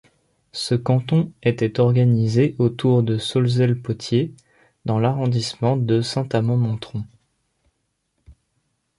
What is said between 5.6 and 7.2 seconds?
de Saint-Amand-Montrond.